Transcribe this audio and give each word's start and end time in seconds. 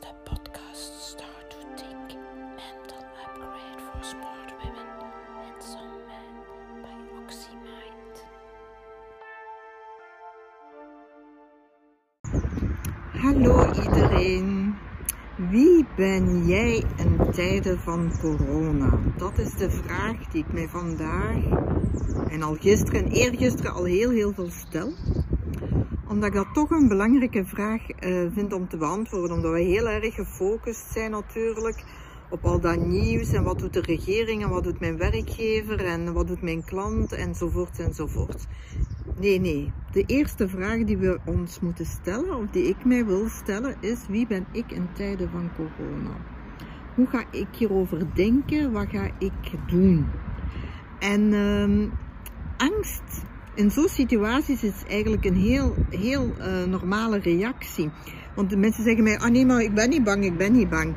de 0.00 0.14
podcast 0.24 0.92
Start 1.10 1.50
to 1.50 1.56
Think 1.76 2.18
Mental 2.56 3.02
Upgrade 3.24 3.80
for 3.80 4.04
Smart 4.04 4.50
Women 4.62 4.88
and 5.44 5.62
Some 5.62 5.98
Men 6.08 6.34
by 6.82 6.98
OxyMind. 7.20 8.14
Hallo 13.12 13.72
iedereen. 13.72 14.74
Wie 15.50 15.86
ben 15.96 16.46
jij 16.46 16.84
in 16.96 17.18
tijden 17.32 17.78
van 17.78 18.12
corona? 18.20 18.98
Dat 19.16 19.38
is 19.38 19.54
de 19.54 19.70
vraag 19.70 20.16
die 20.30 20.44
ik 20.44 20.52
mij 20.52 20.68
vandaag 20.68 21.36
en 22.28 22.42
al 22.42 22.54
gisteren 22.54 23.04
en 23.04 23.10
eergisteren 23.10 23.72
al 23.72 23.84
heel 23.84 24.10
heel 24.10 24.32
veel 24.32 24.50
stel. 24.50 24.92
Omdat 26.08 26.28
ik 26.28 26.34
dat 26.34 26.54
toch 26.54 26.70
een 26.70 26.88
belangrijke 26.88 27.44
vraag 27.44 27.82
uh, 28.04 28.26
vind 28.32 28.52
om 28.52 28.68
te 28.68 28.76
beantwoorden. 28.76 29.36
Omdat 29.36 29.52
we 29.52 29.60
heel 29.60 29.88
erg 29.88 30.14
gefocust 30.14 30.92
zijn 30.92 31.10
natuurlijk 31.10 31.84
op 32.30 32.44
al 32.44 32.60
dat 32.60 32.86
nieuws 32.86 33.32
en 33.32 33.42
wat 33.42 33.58
doet 33.58 33.72
de 33.72 33.80
regering 33.80 34.42
en 34.42 34.48
wat 34.48 34.64
doet 34.64 34.80
mijn 34.80 34.96
werkgever 34.96 35.84
en 35.84 36.12
wat 36.12 36.26
doet 36.26 36.42
mijn 36.42 36.64
klant 36.64 37.12
enzovoort 37.12 37.78
enzovoort. 37.78 38.46
Nee, 39.18 39.40
nee. 39.40 39.72
De 39.92 40.04
eerste 40.06 40.48
vraag 40.48 40.84
die 40.84 40.96
we 40.96 41.18
ons 41.24 41.60
moeten 41.60 41.86
stellen, 41.86 42.36
of 42.36 42.46
die 42.50 42.68
ik 42.68 42.84
mij 42.84 43.06
wil 43.06 43.28
stellen, 43.28 43.76
is 43.80 43.98
wie 44.08 44.26
ben 44.26 44.46
ik 44.52 44.72
in 44.72 44.88
tijden 44.92 45.30
van 45.30 45.50
corona? 45.56 46.16
Hoe 46.94 47.06
ga 47.06 47.24
ik 47.30 47.48
hierover 47.52 48.14
denken? 48.14 48.72
Wat 48.72 48.86
ga 48.88 49.10
ik 49.18 49.32
doen? 49.66 50.06
En 50.98 51.32
uh, 51.32 51.88
angst 52.56 53.24
in 53.58 53.70
zo'n 53.70 53.88
situaties 53.88 54.62
is 54.62 54.82
eigenlijk 54.88 55.24
een 55.24 55.36
heel, 55.36 55.74
heel 55.90 56.32
uh, 56.38 56.64
normale 56.64 57.18
reactie. 57.18 57.90
Want 58.34 58.50
de 58.50 58.56
mensen 58.56 58.84
zeggen 58.84 59.02
mij, 59.02 59.18
ah 59.18 59.30
nee, 59.30 59.46
maar 59.46 59.62
ik 59.62 59.74
ben 59.74 59.88
niet 59.88 60.04
bang, 60.04 60.24
ik 60.24 60.36
ben 60.36 60.52
niet 60.52 60.68
bang. 60.68 60.94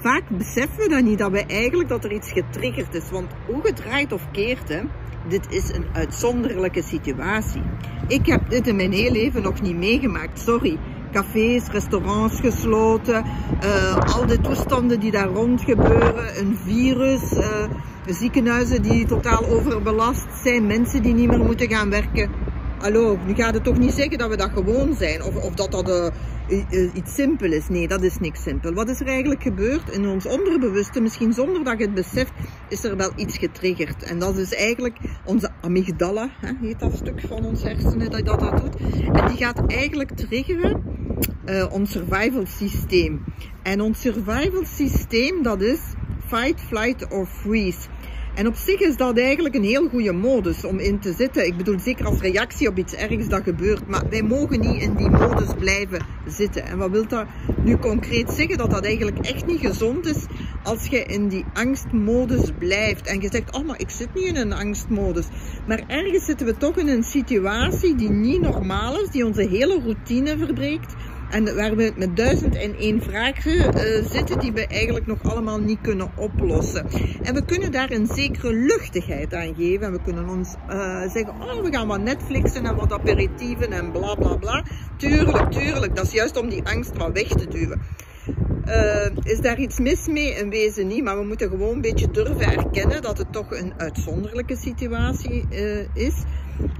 Vaak 0.00 0.28
beseffen 0.28 0.78
we 0.78 0.88
dan 0.88 1.04
niet 1.04 1.18
dat 1.18 1.30
we 1.30 1.46
eigenlijk 1.46 1.88
dat 1.88 2.04
er 2.04 2.12
iets 2.12 2.32
getriggerd 2.32 2.94
is. 2.94 3.10
Want 3.10 3.30
hoe 3.46 3.60
gedraaid 3.62 4.12
of 4.12 4.30
keert, 4.30 4.68
hè, 4.68 4.80
dit 5.28 5.46
is 5.50 5.72
een 5.72 5.84
uitzonderlijke 5.92 6.82
situatie. 6.82 7.62
Ik 8.08 8.26
heb 8.26 8.50
dit 8.50 8.66
in 8.66 8.76
mijn 8.76 8.92
hele 8.92 9.10
leven 9.10 9.42
nog 9.42 9.62
niet 9.62 9.76
meegemaakt, 9.76 10.40
sorry. 10.40 10.78
Cafés, 11.14 11.68
restaurants 11.70 12.40
gesloten, 12.40 13.24
uh, 13.64 13.96
al 13.96 14.26
de 14.26 14.40
toestanden 14.40 15.00
die 15.00 15.10
daar 15.10 15.28
rond 15.28 15.60
gebeuren, 15.60 16.38
een 16.38 16.56
virus, 16.64 17.32
uh, 17.32 17.64
ziekenhuizen 18.06 18.82
die 18.82 19.06
totaal 19.06 19.46
overbelast 19.46 20.26
zijn, 20.42 20.66
mensen 20.66 21.02
die 21.02 21.14
niet 21.14 21.28
meer 21.28 21.44
moeten 21.44 21.68
gaan 21.68 21.90
werken. 21.90 22.30
Hallo, 22.78 23.18
nu 23.26 23.34
gaat 23.34 23.54
het 23.54 23.64
toch 23.64 23.78
niet 23.78 23.92
zeggen 23.92 24.18
dat 24.18 24.28
we 24.28 24.36
dat 24.36 24.50
gewoon 24.50 24.94
zijn 24.94 25.22
of, 25.22 25.36
of 25.36 25.54
dat 25.54 25.70
dat 25.72 25.88
uh, 26.48 26.94
iets 26.94 27.14
simpel 27.14 27.52
is. 27.52 27.68
Nee, 27.68 27.88
dat 27.88 28.02
is 28.02 28.18
niks 28.18 28.42
simpel. 28.42 28.72
Wat 28.72 28.88
is 28.88 29.00
er 29.00 29.06
eigenlijk 29.06 29.42
gebeurd? 29.42 29.90
In 29.90 30.08
ons 30.08 30.26
onderbewuste, 30.26 31.00
misschien 31.00 31.32
zonder 31.32 31.64
dat 31.64 31.78
je 31.78 31.84
het 31.84 31.94
beseft, 31.94 32.32
is 32.68 32.84
er 32.84 32.96
wel 32.96 33.12
iets 33.16 33.38
getriggerd. 33.38 34.02
En 34.02 34.18
dat 34.18 34.36
is 34.36 34.54
eigenlijk 34.54 34.98
onze 35.24 35.50
amygdala, 35.60 36.28
hè, 36.40 36.52
heet 36.60 36.80
dat 36.80 36.96
stuk 36.96 37.20
van 37.28 37.44
ons 37.44 37.62
hersenen 37.62 38.10
dat 38.10 38.24
dat, 38.24 38.40
dat 38.40 38.60
doet. 38.60 38.76
En 39.12 39.26
die 39.28 39.36
gaat 39.36 39.66
eigenlijk 39.66 40.10
triggeren 40.10 40.93
uh, 41.46 41.72
ons 41.72 41.90
survival 41.90 42.46
systeem. 42.46 43.24
En 43.62 43.80
ons 43.80 44.00
survival 44.00 44.64
systeem, 44.64 45.42
dat 45.42 45.62
is 45.62 45.80
fight, 46.26 46.60
flight 46.60 47.08
or 47.10 47.26
freeze. 47.26 47.88
En 48.34 48.46
op 48.46 48.54
zich 48.54 48.80
is 48.80 48.96
dat 48.96 49.18
eigenlijk 49.18 49.54
een 49.54 49.64
heel 49.64 49.88
goede 49.88 50.12
modus 50.12 50.64
om 50.64 50.78
in 50.78 50.98
te 50.98 51.12
zitten. 51.12 51.46
Ik 51.46 51.56
bedoel, 51.56 51.78
zeker 51.78 52.06
als 52.06 52.20
reactie 52.20 52.68
op 52.68 52.78
iets 52.78 52.94
ergs 52.94 53.28
dat 53.28 53.42
gebeurt. 53.42 53.88
Maar 53.88 54.02
wij 54.10 54.22
mogen 54.22 54.60
niet 54.60 54.82
in 54.82 54.94
die 54.94 55.10
modus 55.10 55.54
blijven 55.58 56.06
zitten. 56.26 56.64
En 56.64 56.78
wat 56.78 56.90
wil 56.90 57.06
dat 57.06 57.26
nu 57.64 57.76
concreet 57.76 58.30
zeggen? 58.30 58.58
Dat 58.58 58.70
dat 58.70 58.84
eigenlijk 58.84 59.18
echt 59.18 59.46
niet 59.46 59.60
gezond 59.60 60.06
is 60.06 60.26
als 60.62 60.86
je 60.86 61.04
in 61.04 61.28
die 61.28 61.44
angstmodus 61.52 62.50
blijft. 62.58 63.06
En 63.06 63.20
je 63.20 63.28
zegt, 63.30 63.56
oh 63.56 63.66
maar 63.66 63.80
ik 63.80 63.90
zit 63.90 64.14
niet 64.14 64.24
in 64.24 64.36
een 64.36 64.52
angstmodus. 64.52 65.26
Maar 65.66 65.82
ergens 65.86 66.24
zitten 66.24 66.46
we 66.46 66.56
toch 66.56 66.76
in 66.76 66.88
een 66.88 67.04
situatie 67.04 67.94
die 67.94 68.10
niet 68.10 68.40
normaal 68.40 69.00
is. 69.00 69.10
Die 69.10 69.26
onze 69.26 69.48
hele 69.48 69.80
routine 69.80 70.38
verbreekt. 70.38 70.94
En 71.34 71.54
waar 71.54 71.76
we 71.76 71.92
met 71.96 72.16
duizend 72.16 72.56
en 72.56 72.76
één 72.78 73.02
vragen 73.02 73.52
uh, 73.52 74.06
zitten 74.10 74.38
die 74.38 74.52
we 74.52 74.66
eigenlijk 74.66 75.06
nog 75.06 75.22
allemaal 75.22 75.60
niet 75.60 75.78
kunnen 75.82 76.10
oplossen. 76.16 76.86
En 77.22 77.34
we 77.34 77.44
kunnen 77.44 77.72
daar 77.72 77.90
een 77.90 78.06
zekere 78.06 78.52
luchtigheid 78.52 79.34
aan 79.34 79.54
geven. 79.54 79.86
En 79.86 79.92
we 79.92 80.02
kunnen 80.04 80.28
ons 80.28 80.54
uh, 80.68 81.00
zeggen, 81.00 81.34
oh 81.40 81.62
we 81.62 81.72
gaan 81.72 81.86
wat 81.86 82.00
Netflixen 82.00 82.66
en 82.66 82.76
wat 82.76 82.92
aperitieven 82.92 83.72
en 83.72 83.92
bla 83.92 84.14
bla 84.14 84.36
bla. 84.36 84.62
Tuurlijk, 84.96 85.52
tuurlijk. 85.52 85.96
Dat 85.96 86.06
is 86.06 86.12
juist 86.12 86.36
om 86.36 86.48
die 86.48 86.62
angst 86.64 86.96
wat 86.96 87.12
weg 87.12 87.28
te 87.28 87.48
duwen. 87.48 87.80
Uh, 88.66 89.06
is 89.22 89.40
daar 89.40 89.58
iets 89.58 89.78
mis 89.78 90.06
mee? 90.06 90.34
In 90.34 90.50
wezen 90.50 90.86
niet, 90.86 91.04
maar 91.04 91.18
we 91.18 91.24
moeten 91.24 91.48
gewoon 91.48 91.74
een 91.74 91.80
beetje 91.80 92.10
durven 92.10 92.56
erkennen 92.56 93.02
dat 93.02 93.18
het 93.18 93.32
toch 93.32 93.50
een 93.50 93.72
uitzonderlijke 93.76 94.56
situatie 94.56 95.44
uh, 95.50 95.78
is. 95.94 96.22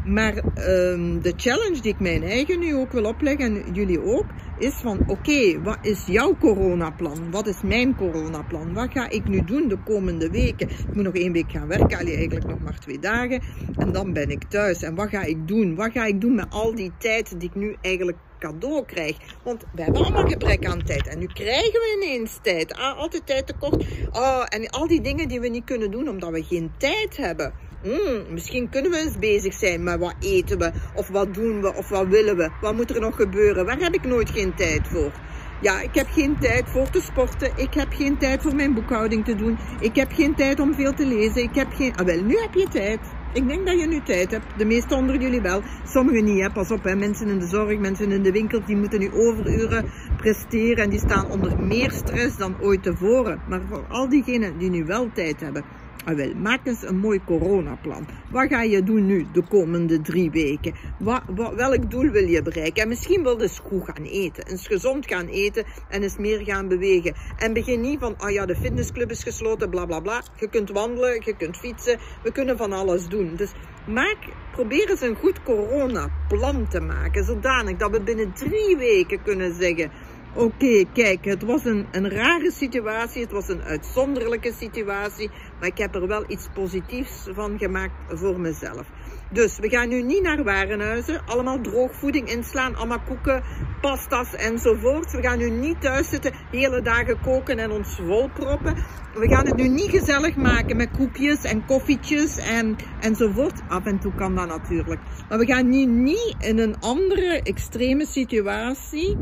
Maar 0.04 0.36
um, 0.36 1.22
de 1.22 1.32
challenge 1.36 1.80
die 1.80 1.92
ik 1.92 2.00
mijn 2.00 2.22
eigen 2.22 2.58
nu 2.58 2.74
ook 2.74 2.92
wil 2.92 3.04
opleggen, 3.04 3.44
en 3.44 3.74
jullie 3.74 4.02
ook, 4.02 4.24
is 4.58 4.74
van 4.74 4.98
oké, 5.06 5.62
wat 5.62 5.78
is 5.82 6.06
jouw 6.06 6.36
coronaplan? 6.40 7.30
Wat 7.30 7.46
is 7.46 7.62
mijn 7.62 7.96
coronaplan? 7.96 8.74
Wat 8.74 8.92
ga 8.92 9.10
ik 9.10 9.28
nu 9.28 9.44
doen 9.44 9.68
de 9.68 9.78
komende 9.84 10.30
weken? 10.30 10.68
Ik 10.68 10.94
moet 10.94 11.04
nog 11.04 11.14
één 11.14 11.32
week 11.32 11.50
gaan 11.50 11.68
werken, 11.68 11.98
allee, 11.98 12.16
eigenlijk 12.16 12.46
nog 12.46 12.60
maar 12.60 12.78
twee 12.78 12.98
dagen. 12.98 13.42
En 13.76 13.92
dan 13.92 14.12
ben 14.12 14.30
ik 14.30 14.44
thuis. 14.48 14.82
En 14.82 14.94
wat 14.94 15.08
ga 15.08 15.22
ik 15.22 15.48
doen? 15.48 15.74
Wat 15.74 15.92
ga 15.92 16.04
ik 16.04 16.20
doen 16.20 16.34
met 16.34 16.46
al 16.50 16.74
die 16.74 16.92
tijd 16.98 17.40
die 17.40 17.48
ik 17.48 17.54
nu 17.54 17.76
eigenlijk 17.80 18.18
cadeau 18.44 18.84
krijg. 18.84 19.16
Want 19.42 19.64
we 19.74 19.82
hebben 19.82 20.02
allemaal 20.02 20.28
gebrek 20.28 20.66
aan 20.66 20.82
tijd. 20.84 21.06
En 21.06 21.18
nu 21.18 21.26
krijgen 21.26 21.72
we 21.72 21.98
ineens 22.02 22.38
tijd. 22.42 22.74
Ah, 22.74 22.98
altijd 22.98 23.26
tijd 23.26 23.46
tekort. 23.46 23.84
Oh, 24.12 24.44
en 24.48 24.70
al 24.70 24.86
die 24.86 25.00
dingen 25.00 25.28
die 25.28 25.40
we 25.40 25.48
niet 25.48 25.64
kunnen 25.64 25.90
doen 25.90 26.08
omdat 26.08 26.30
we 26.30 26.42
geen 26.42 26.72
tijd 26.78 27.16
hebben. 27.16 27.52
Hmm, 27.82 28.24
misschien 28.28 28.68
kunnen 28.70 28.90
we 28.90 28.98
eens 28.98 29.18
bezig 29.18 29.54
zijn 29.54 29.82
met 29.82 29.98
wat 29.98 30.14
eten 30.20 30.58
we, 30.58 30.72
of 30.94 31.08
wat 31.08 31.34
doen 31.34 31.60
we, 31.60 31.74
of 31.74 31.88
wat 31.88 32.06
willen 32.06 32.36
we. 32.36 32.50
Wat 32.60 32.74
moet 32.74 32.94
er 32.94 33.00
nog 33.00 33.16
gebeuren? 33.16 33.66
Waar 33.66 33.78
heb 33.78 33.94
ik 33.94 34.04
nooit 34.04 34.30
geen 34.30 34.54
tijd 34.54 34.88
voor? 34.88 35.12
Ja, 35.60 35.80
ik 35.80 35.94
heb 35.94 36.06
geen 36.10 36.38
tijd 36.40 36.64
voor 36.68 36.90
te 36.90 37.00
sporten. 37.00 37.52
Ik 37.56 37.74
heb 37.74 37.92
geen 37.92 38.18
tijd 38.18 38.42
voor 38.42 38.54
mijn 38.54 38.74
boekhouding 38.74 39.24
te 39.24 39.34
doen. 39.34 39.58
Ik 39.80 39.96
heb 39.96 40.12
geen 40.12 40.34
tijd 40.34 40.60
om 40.60 40.74
veel 40.74 40.94
te 40.94 41.06
lezen. 41.06 41.42
Ik 41.42 41.54
heb 41.54 41.72
geen... 41.72 41.96
Ah, 41.96 42.06
wel, 42.06 42.22
nu 42.22 42.38
heb 42.38 42.54
je 42.54 42.68
tijd. 42.68 43.00
Ik 43.34 43.48
denk 43.48 43.66
dat 43.66 43.80
je 43.80 43.86
nu 43.86 44.00
tijd 44.00 44.30
hebt. 44.30 44.44
De 44.56 44.64
meeste 44.64 44.94
onder 44.94 45.20
jullie 45.20 45.40
wel. 45.40 45.62
Sommigen 45.84 46.24
niet, 46.24 46.40
hè. 46.42 46.50
Pas 46.50 46.70
op, 46.70 46.84
hè. 46.84 46.96
Mensen 46.96 47.28
in 47.28 47.38
de 47.38 47.46
zorg, 47.46 47.78
mensen 47.78 48.12
in 48.12 48.22
de 48.22 48.32
winkel, 48.32 48.60
die 48.66 48.76
moeten 48.76 49.00
nu 49.00 49.10
overuren 49.12 49.84
presteren. 50.16 50.84
En 50.84 50.90
die 50.90 50.98
staan 50.98 51.30
onder 51.30 51.58
meer 51.60 51.90
stress 51.90 52.36
dan 52.36 52.56
ooit 52.60 52.82
tevoren. 52.82 53.40
Maar 53.48 53.60
voor 53.68 53.84
al 53.88 54.08
diegenen 54.08 54.58
die 54.58 54.70
nu 54.70 54.84
wel 54.84 55.10
tijd 55.12 55.40
hebben, 55.40 55.64
Ah, 56.06 56.16
wel, 56.16 56.34
maak 56.34 56.66
eens 56.66 56.82
een 56.82 56.96
mooi 56.96 57.20
coronaplan. 57.24 58.06
Wat 58.30 58.48
ga 58.48 58.62
je 58.62 58.82
doen 58.82 59.06
nu 59.06 59.26
de 59.32 59.42
komende 59.42 60.00
drie 60.00 60.30
weken? 60.30 60.74
Wat, 60.98 61.22
welk 61.56 61.90
doel 61.90 62.10
wil 62.10 62.26
je 62.26 62.42
bereiken? 62.42 62.82
En 62.82 62.88
misschien 62.88 63.22
wil 63.22 63.36
je 63.36 63.42
eens 63.42 63.58
goed 63.58 63.84
gaan 63.84 64.04
eten. 64.04 64.46
Eens 64.46 64.66
gezond 64.66 65.06
gaan 65.06 65.26
eten 65.26 65.64
en 65.88 66.02
eens 66.02 66.16
meer 66.16 66.44
gaan 66.44 66.68
bewegen. 66.68 67.14
En 67.38 67.52
begin 67.52 67.80
niet 67.80 67.98
van, 68.00 68.14
oh 68.18 68.30
ja, 68.30 68.46
de 68.46 68.56
fitnessclub 68.56 69.10
is 69.10 69.22
gesloten, 69.22 69.70
bla 69.70 69.86
bla 69.86 70.00
bla. 70.00 70.22
Je 70.36 70.48
kunt 70.48 70.70
wandelen, 70.70 71.20
je 71.24 71.36
kunt 71.36 71.56
fietsen. 71.56 71.98
We 72.22 72.32
kunnen 72.32 72.56
van 72.56 72.72
alles 72.72 73.08
doen. 73.08 73.36
Dus 73.36 73.52
maak, 73.86 74.18
probeer 74.52 74.90
eens 74.90 75.00
een 75.00 75.16
goed 75.16 75.42
coronaplan 75.42 76.68
te 76.68 76.80
maken. 76.80 77.24
Zodanig 77.24 77.76
dat 77.76 77.90
we 77.90 78.00
binnen 78.00 78.32
drie 78.32 78.76
weken 78.76 79.22
kunnen 79.22 79.54
zeggen 79.54 79.90
Oké, 80.36 80.84
kijk, 80.92 81.24
het 81.24 81.42
was 81.42 81.64
een, 81.64 81.86
een 81.90 82.10
rare 82.10 82.50
situatie, 82.50 83.22
het 83.22 83.30
was 83.30 83.48
een 83.48 83.62
uitzonderlijke 83.62 84.52
situatie, 84.58 85.30
maar 85.58 85.68
ik 85.68 85.78
heb 85.78 85.94
er 85.94 86.06
wel 86.06 86.24
iets 86.28 86.48
positiefs 86.54 87.26
van 87.34 87.58
gemaakt 87.58 87.94
voor 88.08 88.40
mezelf. 88.40 88.86
Dus 89.30 89.58
we 89.58 89.68
gaan 89.68 89.88
nu 89.88 90.02
niet 90.02 90.22
naar 90.22 90.44
warenhuizen, 90.44 91.22
allemaal 91.26 91.60
droogvoeding 91.60 92.28
inslaan, 92.28 92.74
allemaal 92.76 93.02
koeken, 93.06 93.42
pasta's 93.80 94.34
enzovoort. 94.34 95.12
We 95.12 95.22
gaan 95.22 95.38
nu 95.38 95.50
niet 95.50 95.80
thuis 95.80 96.08
zitten, 96.08 96.34
hele 96.50 96.82
dagen 96.82 97.20
koken 97.20 97.58
en 97.58 97.70
ons 97.70 97.96
volproppen. 97.96 98.74
We 99.14 99.28
gaan 99.28 99.46
het 99.46 99.56
nu 99.56 99.68
niet 99.68 99.90
gezellig 99.90 100.36
maken 100.36 100.76
met 100.76 100.90
koekjes 100.96 101.44
en 101.44 101.66
koffietjes 101.66 102.36
en, 102.36 102.76
enzovoort. 103.00 103.60
Af 103.68 103.84
en 103.84 104.00
toe 104.00 104.14
kan 104.14 104.34
dat 104.34 104.48
natuurlijk. 104.48 105.00
Maar 105.28 105.38
we 105.38 105.46
gaan 105.46 105.68
nu 105.68 105.84
niet 105.84 106.34
in 106.38 106.58
een 106.58 106.80
andere 106.80 107.42
extreme 107.42 108.06
situatie 108.06 109.16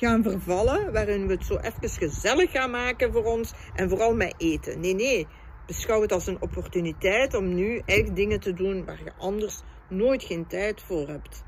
gaan 0.00 0.22
vervallen, 0.22 0.92
waarin 0.92 1.26
we 1.26 1.32
het 1.32 1.44
zo 1.44 1.56
even 1.56 1.88
gezellig 1.88 2.50
gaan 2.50 2.70
maken 2.70 3.12
voor 3.12 3.24
ons 3.24 3.52
en 3.74 3.88
vooral 3.88 4.14
met 4.14 4.34
eten. 4.36 4.80
Nee, 4.80 4.94
nee, 4.94 5.26
beschouw 5.66 6.00
het 6.02 6.12
als 6.12 6.26
een 6.26 6.42
opportuniteit 6.42 7.34
om 7.34 7.54
nu 7.54 7.82
echt 7.86 8.16
dingen 8.16 8.40
te 8.40 8.52
doen 8.52 8.84
waar 8.84 9.00
je 9.04 9.12
anders 9.18 9.60
nooit 9.88 10.22
geen 10.22 10.46
tijd 10.46 10.82
voor 10.82 11.08
hebt. 11.08 11.42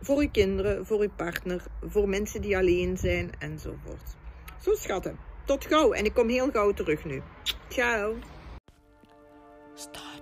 Voor 0.00 0.22
je 0.22 0.30
kinderen, 0.30 0.86
voor 0.86 1.02
je 1.02 1.10
partner, 1.16 1.62
voor 1.82 2.08
mensen 2.08 2.42
die 2.42 2.56
alleen 2.56 2.96
zijn 2.96 3.30
enzovoort. 3.38 4.16
Zo 4.60 4.74
schatten. 4.74 5.18
Tot 5.44 5.66
gauw 5.66 5.92
en 5.92 6.04
ik 6.04 6.14
kom 6.14 6.28
heel 6.28 6.50
gauw 6.50 6.72
terug 6.72 7.04
nu. 7.04 7.22
Ciao. 7.68 8.14
Stop. 9.74 10.14